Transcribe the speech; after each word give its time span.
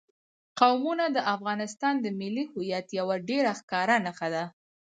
قومونه 0.59 1.05
د 1.15 1.17
افغانستان 1.35 1.93
د 2.01 2.05
ملي 2.19 2.43
هویت 2.51 2.87
یوه 2.99 3.15
ډېره 3.29 3.51
ښکاره 3.59 3.95
نښه 4.05 4.27
ده. 4.35 4.43